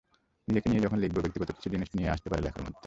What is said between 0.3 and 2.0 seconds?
নিজেকে নিয়েই যখন লিখব, ব্যক্তিগত কিছু জিনিস